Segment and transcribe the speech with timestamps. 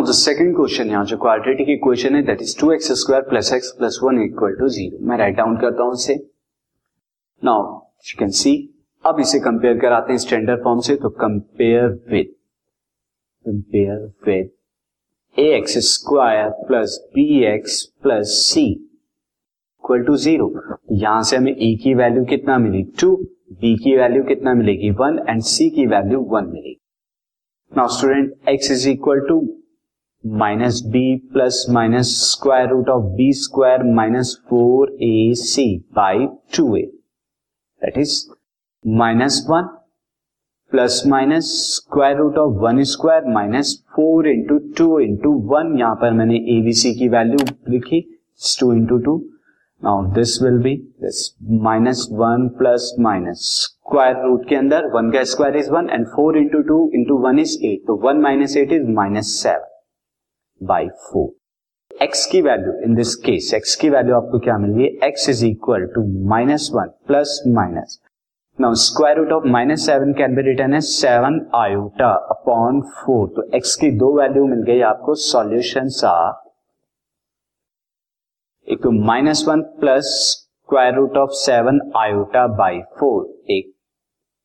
[0.00, 3.52] Now the second question यहाँ जो quadratic equation है that is two x square plus
[3.52, 6.14] x plus one equal to zero मैं write down करता हूँ इसे।
[7.42, 7.64] नाउ
[8.06, 8.52] यू कैन सी
[9.04, 12.32] अब इसे कंपेयर कराते हैं स्टैंडर्ड फॉर्म से तो compare with
[13.46, 20.50] compare with a x square plus b x plus c equal to zero
[20.92, 22.82] यहाँ से हमें ए की वैल्यू कितना मिली?
[23.00, 23.16] टू
[23.52, 24.90] बी की वैल्यू कितना मिलेगी?
[24.90, 26.78] वन एंड सी की वैल्यू वन मिलेगी।
[27.72, 29.40] Now student x is equal to
[30.24, 35.64] minus b plus minus square root of b square minus four a c
[35.96, 36.82] by two a.
[37.82, 38.12] That is
[38.84, 39.68] minus one
[40.72, 46.12] plus minus square root of one square minus four into two into one यहाँ पर
[46.18, 48.00] मैंने ABC की value लिखी
[48.60, 49.16] two into two
[49.82, 51.24] now this will be this
[51.62, 56.38] minus one plus minus square root के अंदर one का square is one and four
[56.38, 59.69] into two into one is eight तो one minus eight is minus seven.
[60.60, 64.84] By four x की value in this case x की value आपको क्या मिल रही
[64.84, 65.08] है?
[65.08, 67.98] X is equal to minus one plus minus
[68.58, 73.48] now square root of minus seven can be written है seven iota upon four तो
[73.56, 76.32] x की दो वैल्यू मिल गई आपको सॉल्यूशन आर
[78.68, 83.72] एक तो minus one plus square root of seven iota by four एक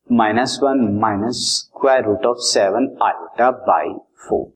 [0.08, 3.94] minus one minus square root of seven iota by
[4.28, 4.55] four